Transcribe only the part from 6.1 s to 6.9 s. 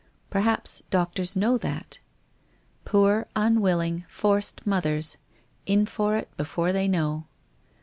it before they